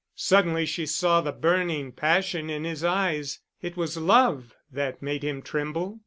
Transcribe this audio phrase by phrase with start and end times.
[0.15, 5.43] Suddenly she saw the burning passion in his eyes; it was love that made him
[5.43, 5.99] tremble.